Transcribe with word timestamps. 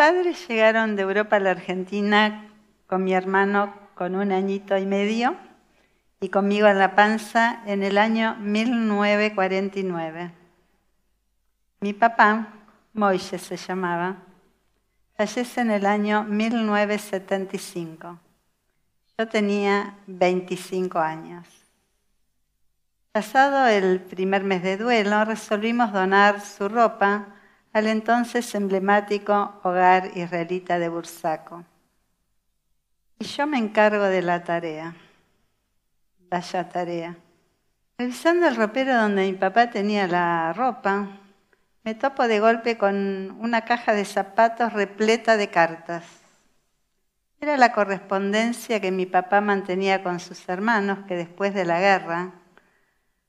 Padres 0.00 0.48
llegaron 0.48 0.96
de 0.96 1.02
Europa 1.02 1.36
a 1.36 1.40
la 1.40 1.50
Argentina 1.50 2.48
con 2.86 3.04
mi 3.04 3.12
hermano 3.12 3.74
con 3.94 4.14
un 4.14 4.32
añito 4.32 4.78
y 4.78 4.86
medio 4.86 5.36
y 6.22 6.30
conmigo 6.30 6.68
en 6.68 6.78
la 6.78 6.94
panza 6.94 7.60
en 7.66 7.82
el 7.82 7.98
año 7.98 8.34
1949. 8.36 10.32
Mi 11.80 11.92
papá, 11.92 12.48
Moisés 12.94 13.42
se 13.42 13.58
llamaba, 13.58 14.16
fallece 15.18 15.60
en 15.60 15.70
el 15.70 15.84
año 15.84 16.24
1975. 16.24 18.18
Yo 19.18 19.28
tenía 19.28 19.98
25 20.06 20.98
años. 20.98 21.46
Pasado 23.12 23.66
el 23.66 24.00
primer 24.00 24.44
mes 24.44 24.62
de 24.62 24.78
duelo, 24.78 25.26
resolvimos 25.26 25.92
donar 25.92 26.40
su 26.40 26.70
ropa 26.70 27.36
al 27.72 27.86
entonces 27.86 28.54
emblemático 28.54 29.60
hogar 29.62 30.16
israelita 30.16 30.78
de 30.78 30.88
Bursaco. 30.88 31.64
Y 33.18 33.24
yo 33.24 33.46
me 33.46 33.58
encargo 33.58 34.04
de 34.04 34.22
la 34.22 34.44
tarea 34.44 34.94
vaya 36.30 36.68
tarea. 36.68 37.16
Revisando 37.98 38.46
el 38.46 38.56
ropero 38.56 38.94
donde 38.96 39.30
mi 39.30 39.36
papá 39.36 39.70
tenía 39.70 40.06
la 40.06 40.52
ropa, 40.52 41.08
me 41.82 41.94
topo 41.94 42.28
de 42.28 42.40
golpe 42.40 42.78
con 42.78 43.36
una 43.40 43.62
caja 43.62 43.92
de 43.92 44.04
zapatos 44.04 44.72
repleta 44.72 45.36
de 45.36 45.48
cartas. 45.48 46.04
Era 47.40 47.56
la 47.56 47.72
correspondencia 47.72 48.80
que 48.80 48.92
mi 48.92 49.06
papá 49.06 49.40
mantenía 49.40 50.02
con 50.02 50.20
sus 50.20 50.48
hermanos 50.48 51.00
que 51.08 51.16
después 51.16 51.52
de 51.52 51.64
la 51.64 51.80
guerra 51.80 52.32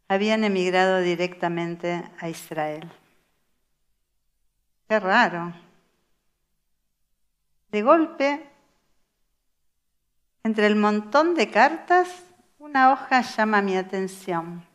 habían 0.08 0.44
emigrado 0.44 1.00
directamente 1.00 2.04
a 2.20 2.30
Israel. 2.30 2.90
Qué 4.92 5.00
raro. 5.00 5.53
De 7.70 7.81
golpe, 7.81 8.45
entre 10.44 10.67
el 10.67 10.75
montón 10.75 11.34
de 11.34 11.50
cartas, 11.50 12.09
una 12.59 12.92
hoja 12.92 13.22
llama 13.22 13.62
mi 13.62 13.78
atención. 13.78 14.67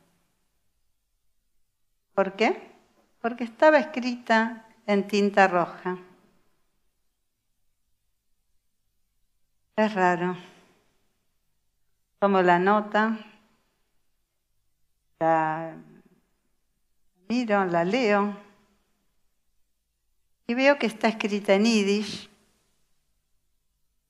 ¿Por 2.14 2.33
qué? 2.33 2.72
Porque 3.20 3.44
estaba 3.44 3.77
escrita 3.77 4.64
en 4.87 5.06
tinta 5.06 5.48
roja. 5.48 5.98
Es 9.77 9.92
raro. 9.92 10.34
Tomo 12.20 12.41
la 12.41 12.59
nota, 12.59 13.19
la 15.20 15.77
miro, 17.28 17.67
la 17.67 17.84
leo 17.84 18.46
y 20.47 20.55
veo 20.55 20.79
que 20.79 20.87
está 20.87 21.09
escrita 21.09 21.55
en 21.55 21.65
yiddish, 21.65 22.31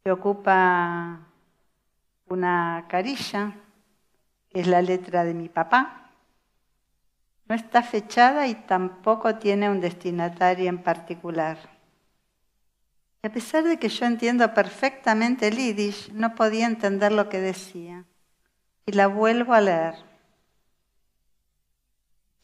que 0.04 0.12
ocupa 0.12 1.20
una 2.28 2.86
carilla 2.88 3.54
es 4.50 4.66
la 4.66 4.82
letra 4.82 5.24
de 5.24 5.34
mi 5.34 5.48
papá. 5.48 6.10
No 7.48 7.54
está 7.54 7.82
fechada 7.82 8.46
y 8.48 8.54
tampoco 8.54 9.36
tiene 9.36 9.70
un 9.70 9.80
destinatario 9.80 10.68
en 10.68 10.82
particular. 10.82 11.58
a 13.22 13.28
pesar 13.28 13.64
de 13.64 13.76
que 13.78 13.88
yo 13.88 14.06
entiendo 14.06 14.54
perfectamente 14.54 15.48
el 15.48 15.56
yiddish, 15.56 16.12
no 16.12 16.36
podía 16.36 16.66
entender 16.66 17.10
lo 17.10 17.28
que 17.28 17.40
decía. 17.40 18.04
Y 18.86 18.92
la 18.92 19.08
vuelvo 19.08 19.52
a 19.52 19.60
leer. 19.60 19.94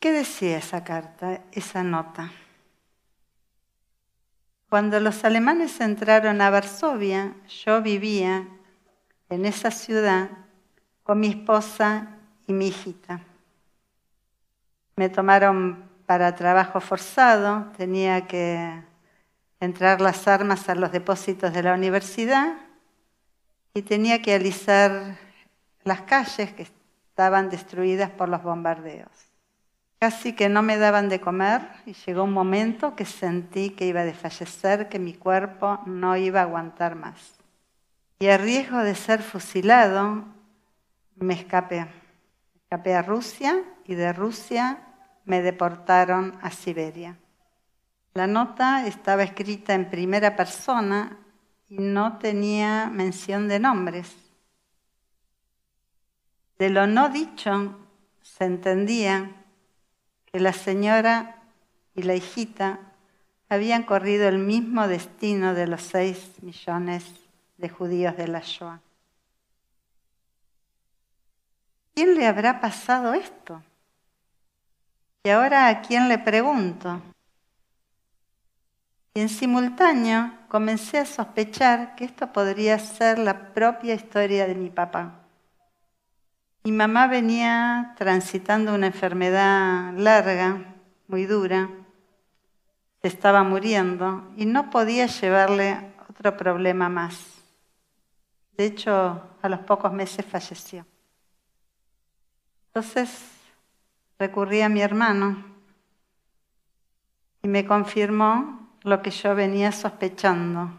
¿Qué 0.01 0.11
decía 0.11 0.59
esa 0.59 0.83
carta, 0.83 1.43
esa 1.53 1.85
nota? 1.85 2.33
Cuando 4.73 5.01
los 5.01 5.23
alemanes 5.27 5.83
entraron 5.83 6.41
a 6.41 6.49
Varsovia, 6.49 7.35
yo 7.63 7.83
vivía 7.83 8.49
en 9.29 9.45
esa 9.45 9.71
ciudad 9.71 10.31
con 11.03 11.21
mi 11.21 11.27
esposa 11.27 12.17
y 12.47 12.55
mi 12.55 12.69
hijita. 12.69 13.21
Me 14.97 15.11
tomaron 15.11 15.91
para 16.07 16.35
trabajo 16.35 16.81
forzado, 16.81 17.71
tenía 17.77 18.27
que 18.27 18.83
entrar 19.61 20.01
las 20.01 20.27
armas 20.27 20.67
a 20.71 20.75
los 20.75 20.91
depósitos 20.91 21.53
de 21.53 21.63
la 21.63 21.75
universidad 21.75 22.55
y 23.75 23.83
tenía 23.83 24.23
que 24.23 24.33
alisar 24.33 25.19
las 25.85 26.01
calles 26.01 26.51
que 26.55 26.63
estaban 26.63 27.51
destruidas 27.51 28.09
por 28.09 28.31
los 28.31 28.43
bombardeos. 28.43 29.32
Casi 30.03 30.33
que 30.33 30.49
no 30.49 30.63
me 30.63 30.79
daban 30.79 31.09
de 31.09 31.21
comer 31.21 31.63
y 31.87 31.93
llegó 31.93 32.25
un 32.25 32.33
momento 32.33 32.97
que 32.97 33.05
sentí 33.05 33.71
que 33.71 33.87
iba 33.87 34.01
a 34.01 34.05
desfallecer, 34.05 34.89
que 34.89 34.99
mi 34.99 35.15
cuerpo 35.15 35.79
no 35.87 36.17
iba 36.17 36.41
a 36.41 36.43
aguantar 36.43 36.97
más. 36.97 37.37
Y 38.19 38.27
a 38.27 38.37
riesgo 38.37 38.79
de 38.79 38.97
ser 38.97 39.23
fusilado, 39.23 40.25
me 41.15 41.35
escapé. 41.35 41.87
Escapé 42.65 42.97
a 42.97 43.03
Rusia 43.03 43.63
y 43.85 43.95
de 43.95 44.13
Rusia 44.13 44.83
me 45.25 45.41
deportaron 45.41 46.37
a 46.43 46.51
Siberia. 46.51 47.17
La 48.15 48.27
nota 48.27 48.85
estaba 48.89 49.23
escrita 49.23 49.73
en 49.73 49.89
primera 49.89 50.35
persona 50.35 51.17
y 51.69 51.79
no 51.79 52.19
tenía 52.19 52.91
mención 52.93 53.47
de 53.47 53.61
nombres. 53.61 54.17
De 56.59 56.71
lo 56.71 56.89
no 56.89 57.09
dicho 57.09 57.79
se 58.21 58.47
entendía 58.47 59.37
que 60.33 60.41
la 60.41 60.53
señora 60.53 61.37
y 61.95 62.03
la 62.03 62.15
hijita 62.15 62.81
habían 63.49 63.83
corrido 63.83 64.29
el 64.29 64.39
mismo 64.39 64.89
destino 64.89 65.55
de 65.55 65.67
los 65.67 65.83
seis 65.83 66.33
millones 66.41 67.05
de 67.59 67.69
judíos 67.69 68.17
de 68.17 68.29
la 68.29 68.41
Shoah. 68.41 68.81
¿quién 71.95 72.15
le 72.15 72.27
habrá 72.27 72.61
pasado 72.61 73.15
esto? 73.15 73.63
Y 75.25 75.31
ahora 75.31 75.69
a 75.69 75.83
quién 75.83 76.09
le 76.09 76.19
pregunto. 76.19 77.01
Y 79.15 79.21
en 79.21 79.29
simultáneo 79.29 80.33
comencé 80.49 80.99
a 80.99 81.07
sospechar 81.07 81.95
que 81.95 82.05
esto 82.05 82.33
podría 82.33 82.79
ser 82.79 83.19
la 83.19 83.53
propia 83.53 83.95
historia 83.95 84.47
de 84.47 84.55
mi 84.55 84.71
papá. 84.71 85.22
Mi 86.65 86.71
mamá 86.71 87.09
venía 87.09 87.93
transitando 87.99 88.73
una 88.73 88.87
enfermedad 88.87 89.95
larga, 89.97 90.77
muy 91.09 91.27
dura, 91.27 91.69
se 93.01 93.09
estaba 93.09 93.43
muriendo 93.43 94.31
y 94.37 94.47
no 94.47 94.71
podía 94.71 95.07
llevarle 95.07 95.93
otro 96.09 96.37
problema 96.37 96.89
más. 96.89 97.19
De 98.57 98.67
hecho, 98.67 99.21
a 99.43 99.49
los 99.49 99.59
pocos 99.61 99.93
meses 99.93 100.25
falleció. 100.25 100.87
Entonces 102.69 103.29
recurrí 104.17 104.61
a 104.61 104.69
mi 104.69 104.83
hermano 104.83 105.45
y 107.43 107.49
me 107.49 107.67
confirmó 107.67 108.69
lo 108.83 109.03
que 109.03 109.11
yo 109.11 109.35
venía 109.35 109.73
sospechando, 109.73 110.71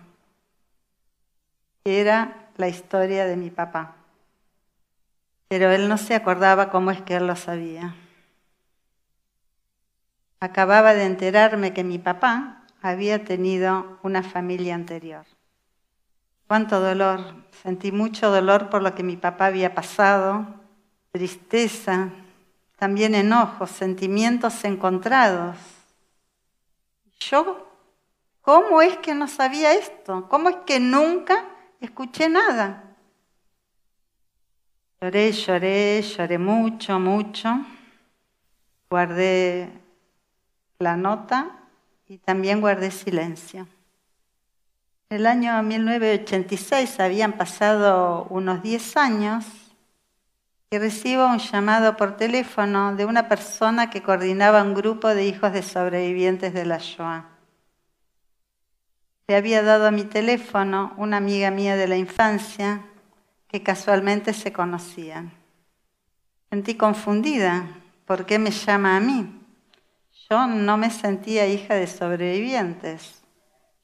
que 1.84 2.00
era 2.00 2.48
la 2.56 2.70
historia 2.70 3.26
de 3.26 3.36
mi 3.36 3.50
papá. 3.50 3.98
Pero 5.54 5.70
él 5.70 5.88
no 5.88 6.00
se 6.00 6.16
acordaba 6.16 6.72
cómo 6.72 6.90
es 6.90 7.04
que 7.04 7.14
él 7.14 7.28
lo 7.28 7.36
sabía. 7.36 7.94
Acababa 10.40 10.96
de 10.96 11.06
enterarme 11.06 11.76
que 11.76 11.84
mi 11.84 12.00
papá 12.00 12.66
había 12.82 13.24
tenido 13.24 14.00
una 14.02 14.24
familia 14.24 14.74
anterior. 14.74 15.28
Cuánto 16.48 16.80
dolor. 16.80 17.36
Sentí 17.62 17.92
mucho 17.92 18.32
dolor 18.32 18.72
por 18.72 18.82
lo 18.82 18.96
que 18.96 19.04
mi 19.04 19.16
papá 19.16 19.46
había 19.46 19.76
pasado, 19.76 20.48
tristeza, 21.12 22.10
también 22.76 23.14
enojos, 23.14 23.70
sentimientos 23.70 24.64
encontrados. 24.64 25.56
Yo, 27.20 27.70
¿cómo 28.42 28.82
es 28.82 28.98
que 28.98 29.14
no 29.14 29.28
sabía 29.28 29.76
esto? 29.76 30.28
¿Cómo 30.30 30.50
es 30.50 30.56
que 30.66 30.80
nunca 30.80 31.46
escuché 31.80 32.28
nada? 32.28 32.83
Lloré, 35.04 35.34
lloré, 35.34 36.02
lloré 36.02 36.38
mucho, 36.38 36.98
mucho. 36.98 37.60
Guardé 38.90 39.70
la 40.80 40.96
nota 40.96 41.60
y 42.08 42.20
también 42.20 42.62
guardé 42.62 42.90
silencio. 42.90 43.68
En 45.10 45.18
el 45.18 45.26
año 45.28 45.62
1986 45.62 47.02
habían 47.02 47.34
pasado 47.34 48.28
unos 48.30 48.64
10 48.64 48.96
años 48.96 49.46
y 50.72 50.78
recibo 50.78 51.28
un 51.28 51.40
llamado 51.40 51.98
por 51.98 52.16
teléfono 52.16 52.96
de 52.96 53.04
una 53.04 53.28
persona 53.28 53.90
que 53.90 54.02
coordinaba 54.02 54.64
un 54.64 54.74
grupo 54.74 55.10
de 55.10 55.26
hijos 55.26 55.52
de 55.52 55.64
sobrevivientes 55.64 56.54
de 56.54 56.66
la 56.66 56.78
Shoah. 56.78 57.26
Le 59.28 59.36
había 59.36 59.64
dado 59.64 59.86
a 59.86 59.92
mi 59.92 60.06
teléfono 60.06 60.94
una 60.96 61.18
amiga 61.18 61.52
mía 61.52 61.76
de 61.76 61.90
la 61.90 61.98
infancia 61.98 62.86
que 63.54 63.62
casualmente 63.62 64.34
se 64.34 64.52
conocían. 64.52 65.32
Sentí 66.50 66.74
confundida. 66.74 67.68
¿Por 68.08 68.26
qué 68.26 68.40
me 68.40 68.50
llama 68.50 68.98
a 68.98 69.00
mí? 69.00 69.42
Yo 70.28 70.48
no 70.48 70.76
me 70.76 70.90
sentía 70.90 71.46
hija 71.46 71.76
de 71.76 71.86
sobrevivientes. 71.86 73.22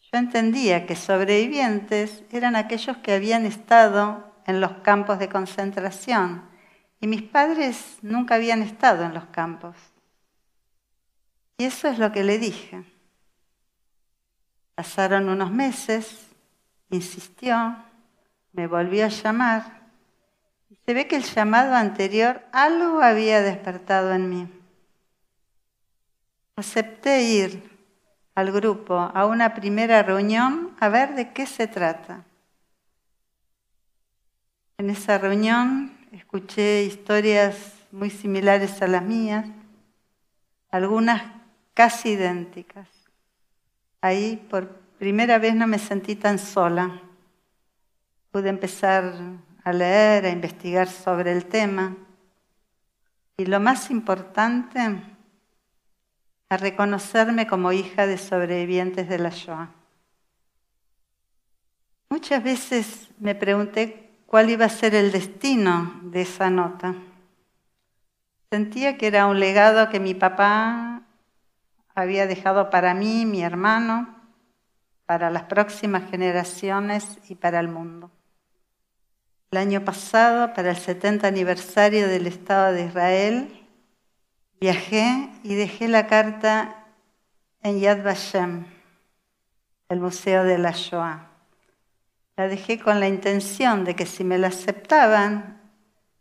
Yo 0.02 0.18
entendía 0.18 0.88
que 0.88 0.96
sobrevivientes 0.96 2.24
eran 2.32 2.56
aquellos 2.56 2.98
que 2.98 3.14
habían 3.14 3.46
estado 3.46 4.34
en 4.48 4.60
los 4.60 4.72
campos 4.80 5.20
de 5.20 5.30
concentración 5.30 6.50
y 7.00 7.06
mis 7.06 7.22
padres 7.22 8.00
nunca 8.02 8.36
habían 8.36 8.64
estado 8.64 9.04
en 9.04 9.14
los 9.14 9.26
campos. 9.26 9.76
Y 11.60 11.66
eso 11.66 11.88
es 11.90 12.00
lo 12.00 12.12
que 12.12 12.24
le 12.24 12.40
dije. 12.40 12.84
Pasaron 14.74 15.30
unos 15.30 15.52
meses, 15.52 16.26
insistió, 16.90 17.88
me 18.54 18.68
volvió 18.68 19.06
a 19.06 19.10
llamar 19.10 19.80
y 20.70 20.78
se 20.86 20.94
ve 20.94 21.08
que 21.08 21.16
el 21.16 21.24
llamado 21.24 21.76
anterior 21.76 22.42
algo 22.52 23.02
había 23.02 23.42
despertado 23.42 24.14
en 24.14 24.30
mí. 24.30 24.48
Acepté 26.56 27.22
ir 27.24 27.70
al 28.36 28.52
grupo 28.52 28.96
a 28.98 29.26
una 29.26 29.54
primera 29.54 30.04
reunión 30.04 30.76
a 30.80 30.90
ver 30.90 31.16
de 31.16 31.34
qué 31.34 31.46
se 31.46 31.68
trata. 31.68 32.24
En 34.78 34.90
esa 34.90 35.18
reunión 35.18 35.98
escuché 36.12 36.84
historias 36.84 37.74
muy 37.92 38.10
similares 38.10 38.82
a 38.82 38.88
las 38.88 39.04
mías, 39.04 39.46
algunas 40.72 41.24
casi 41.74 42.12
idénticas. 42.12 42.88
Ahí 44.02 44.36
por 44.50 44.70
primera 44.98 45.38
vez 45.38 45.56
no 45.56 45.68
me 45.68 45.80
sentí 45.80 46.16
tan 46.16 46.40
sola. 46.40 47.02
Pude 48.32 48.50
empezar 48.50 49.14
a 49.64 49.74
leer, 49.74 50.26
a 50.26 50.30
investigar 50.30 50.88
sobre 50.88 51.32
el 51.32 51.46
tema. 51.46 51.96
Y 53.38 53.46
lo 53.46 53.60
más 53.60 53.90
importante, 53.90 54.80
a 56.50 56.58
reconocerme 56.58 57.48
como 57.48 57.72
hija 57.72 58.08
de 58.08 58.18
sobrevivientes 58.18 59.08
de 59.08 59.20
la 59.20 59.30
Shoah. 59.30 59.70
Muchas 62.10 62.44
veces 62.44 63.10
me 63.20 63.36
pregunté 63.36 64.10
cuál 64.26 64.50
iba 64.50 64.66
a 64.66 64.70
ser 64.70 64.96
el 64.96 65.12
destino 65.12 66.00
de 66.04 66.22
esa 66.22 66.50
nota. 66.50 66.96
Sentía 68.52 68.98
que 68.98 69.08
era 69.08 69.28
un 69.28 69.40
legado 69.40 69.90
que 69.90 70.00
mi 70.00 70.16
papá 70.16 71.04
había 71.94 72.26
dejado 72.26 72.72
para 72.72 72.96
mí, 72.96 73.26
mi 73.26 73.44
hermano, 73.44 74.16
para 75.06 75.30
las 75.30 75.44
próximas 75.44 76.10
generaciones 76.10 77.20
y 77.30 77.36
para 77.36 77.60
el 77.60 77.68
mundo. 77.68 78.12
El 79.52 79.58
año 79.58 79.84
pasado, 79.84 80.54
para 80.54 80.72
el 80.72 80.78
70 80.78 81.28
aniversario 81.28 82.08
del 82.08 82.28
Estado 82.28 82.74
de 82.74 82.86
Israel, 82.86 83.60
Viajé 84.60 85.30
y 85.44 85.56
dejé 85.56 85.88
la 85.88 86.08
carta 86.08 86.86
en 87.62 87.80
Yad 87.80 88.04
Vashem, 88.04 88.66
el 89.88 90.02
Museo 90.02 90.44
de 90.44 90.58
la 90.58 90.72
Shoah. 90.72 91.30
La 92.36 92.50
dejé 92.50 92.78
con 92.78 93.00
la 93.00 93.08
intención 93.08 93.86
de 93.86 93.96
que 93.96 94.06
si 94.06 94.26
me 94.26 94.38
la 94.38 94.48
aceptaban, 94.48 95.62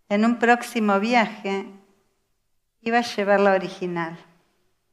en 0.09 0.25
un 0.25 0.39
próximo 0.39 1.01
viaje 1.01 1.67
iba 2.81 2.99
a 2.99 3.03
llevar 3.03 3.41
la 3.41 3.55
original. 3.55 4.17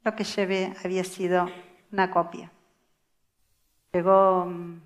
Lo 0.04 0.16
que 0.16 0.24
llevé 0.24 0.74
había 0.84 1.04
sido 1.04 1.48
una 1.92 2.10
copia. 2.10 2.52
Llegó 3.94 4.46
mm, 4.48 4.82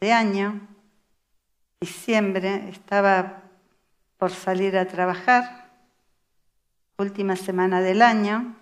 de 0.00 0.12
año, 0.12 0.68
diciembre, 1.84 2.70
estaba 2.70 3.42
por 4.16 4.30
salir 4.30 4.78
a 4.78 4.86
trabajar 4.86 5.70
última 6.96 7.36
semana 7.36 7.82
del 7.82 8.00
año, 8.00 8.56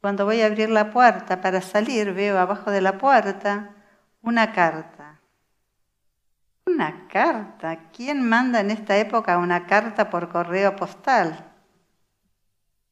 cuando 0.00 0.24
voy 0.24 0.40
a 0.40 0.46
abrir 0.46 0.70
la 0.70 0.90
puerta 0.90 1.40
para 1.40 1.60
salir, 1.60 2.12
veo 2.12 2.36
abajo 2.36 2.72
de 2.72 2.80
la 2.80 2.98
puerta 2.98 3.70
una 4.22 4.52
carta. 4.52 5.20
Una 6.66 7.06
carta. 7.06 7.90
¿Quién 7.92 8.28
manda 8.28 8.58
en 8.58 8.72
esta 8.72 8.96
época 8.96 9.38
una 9.38 9.66
carta 9.66 10.10
por 10.10 10.28
correo 10.28 10.74
postal? 10.74 11.52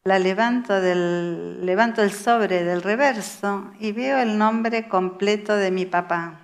La 0.05 0.21
levanto, 0.21 0.81
del, 0.81 1.67
levanto 1.67 2.03
el 2.03 2.13
sobre 2.13 2.63
del 2.63 2.83
reverso 2.83 3.73
y 3.81 3.91
veo 3.91 4.19
el 4.19 4.39
nombre 4.39 4.89
completo 4.89 5.57
de 5.57 5.73
mi 5.73 5.87
papá. 5.87 6.40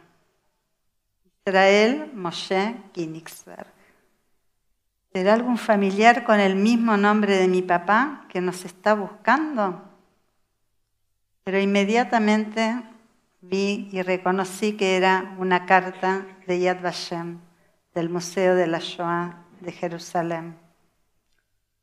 Israel 1.49 2.11
Moshe 2.13 2.75
Kinigsberg. 2.93 3.69
¿Será 5.13 5.35
algún 5.35 5.59
familiar 5.59 6.25
con 6.25 6.41
el 6.41 6.57
mismo 6.57 6.97
nombre 6.97 7.37
de 7.37 7.47
mi 7.47 7.63
papá 7.63 8.27
que 8.29 8.41
nos 8.41 8.65
está 8.65 8.95
buscando? 8.95 9.81
Pero 11.45 11.61
inmediatamente 11.61 12.83
vi 13.43 13.89
y 13.93 14.03
reconocí 14.03 14.73
que 14.73 14.97
era 14.97 15.37
una 15.39 15.67
carta 15.67 16.27
de 16.49 16.59
Yad 16.59 16.83
Vashem, 16.83 17.39
del 17.95 18.09
Museo 18.11 18.57
de 18.57 18.67
la 18.67 18.81
Shoah 18.81 19.45
de 19.61 19.71
Jerusalén, 19.71 20.57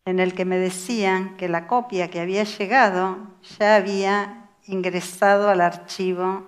en 0.04 0.20
el 0.20 0.34
que 0.34 0.44
me 0.44 0.58
decían 0.58 1.38
que 1.38 1.48
la 1.48 1.68
copia 1.68 2.10
que 2.10 2.20
había 2.20 2.44
llegado 2.44 3.18
ya 3.58 3.78
había 3.78 4.50
ingresado 4.66 5.48
al 5.48 5.62
archivo 5.62 6.46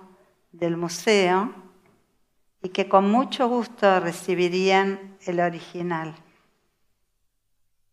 del 0.52 0.76
museo 0.76 1.65
y 2.66 2.70
que 2.70 2.88
con 2.88 3.08
mucho 3.08 3.46
gusto 3.46 4.00
recibirían 4.00 5.16
el 5.24 5.38
original 5.38 6.16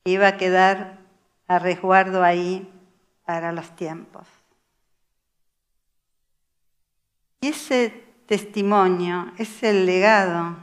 iba 0.03 0.29
a 0.29 0.37
quedar 0.37 0.97
a 1.47 1.59
resguardo 1.59 2.23
ahí 2.23 2.67
para 3.23 3.51
los 3.51 3.69
tiempos. 3.75 4.25
Y 7.41 7.49
ese 7.49 8.03
testimonio, 8.25 9.31
ese 9.37 9.73
legado 9.73 10.55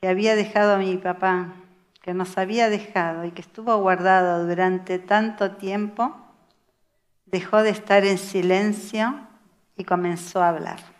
que 0.00 0.08
había 0.08 0.34
dejado 0.34 0.78
mi 0.78 0.96
papá, 0.96 1.52
que 2.00 2.14
nos 2.14 2.38
había 2.38 2.70
dejado 2.70 3.26
y 3.26 3.32
que 3.32 3.42
estuvo 3.42 3.76
guardado 3.76 4.46
durante 4.46 4.98
tanto 4.98 5.56
tiempo, 5.56 6.16
dejó 7.26 7.62
de 7.62 7.68
estar 7.68 8.02
en 8.06 8.16
silencio 8.16 9.14
y 9.76 9.84
comenzó 9.84 10.42
a 10.42 10.48
hablar. 10.48 10.93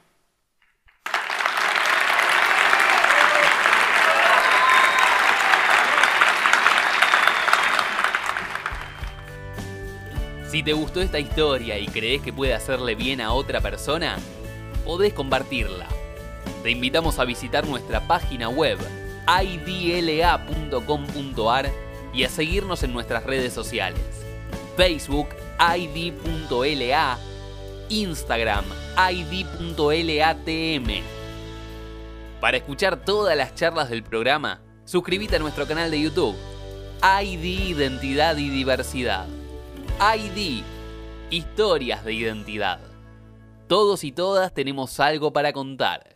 Si 10.54 10.62
te 10.62 10.73
gustó 10.73 11.00
esta 11.00 11.18
historia 11.18 11.80
y 11.80 11.88
crees 11.88 12.23
que 12.23 12.32
puede 12.32 12.54
hacerle 12.54 12.94
bien 12.94 13.20
a 13.20 13.32
otra 13.32 13.61
persona, 13.61 14.18
podés 14.84 15.12
compartirla. 15.12 15.88
Te 16.62 16.70
invitamos 16.70 17.18
a 17.18 17.25
visitar 17.25 17.66
nuestra 17.66 18.06
página 18.06 18.49
web 18.49 18.78
idla.com.ar 19.42 20.52
y 22.12 22.23
a 22.23 22.28
seguirnos 22.28 22.84
en 22.84 22.92
nuestras 22.92 23.25
redes 23.25 23.52
sociales. 23.52 23.99
Facebook 24.76 25.30
id.la, 25.76 27.18
Instagram 27.88 28.64
id.latm. 29.11 31.02
Para 32.40 32.58
escuchar 32.58 33.04
todas 33.04 33.37
las 33.37 33.56
charlas 33.56 33.90
del 33.90 34.04
programa, 34.04 34.61
suscríbete 34.84 35.34
a 35.34 35.40
nuestro 35.40 35.66
canal 35.66 35.90
de 35.90 36.00
YouTube, 36.00 36.37
ID 37.02 37.70
Identidad 37.70 38.37
y 38.37 38.50
Diversidad. 38.50 39.26
ID, 40.00 40.64
historias 41.30 42.04
de 42.04 42.12
identidad. 42.14 42.80
Todos 43.68 44.02
y 44.02 44.10
todas 44.10 44.52
tenemos 44.52 44.98
algo 44.98 45.32
para 45.32 45.52
contar. 45.52 46.13